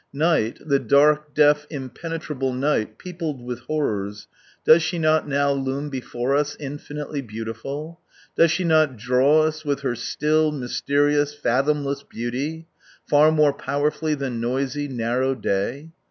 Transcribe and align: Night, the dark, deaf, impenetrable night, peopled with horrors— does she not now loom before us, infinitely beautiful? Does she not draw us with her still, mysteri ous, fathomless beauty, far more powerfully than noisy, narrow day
Night, 0.13 0.57
the 0.65 0.79
dark, 0.79 1.35
deaf, 1.35 1.67
impenetrable 1.69 2.51
night, 2.53 2.97
peopled 2.97 3.39
with 3.39 3.59
horrors— 3.59 4.25
does 4.65 4.81
she 4.81 4.97
not 4.97 5.27
now 5.27 5.51
loom 5.51 5.91
before 5.91 6.35
us, 6.35 6.57
infinitely 6.59 7.21
beautiful? 7.21 7.99
Does 8.35 8.49
she 8.49 8.63
not 8.63 8.97
draw 8.97 9.43
us 9.43 9.63
with 9.63 9.81
her 9.81 9.93
still, 9.93 10.51
mysteri 10.51 11.13
ous, 11.21 11.35
fathomless 11.35 12.01
beauty, 12.01 12.67
far 13.07 13.31
more 13.31 13.53
powerfully 13.53 14.15
than 14.15 14.41
noisy, 14.41 14.87
narrow 14.87 15.35
day 15.35 15.91